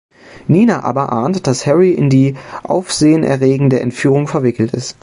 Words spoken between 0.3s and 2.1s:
Nina aber ahnt, dass Harry in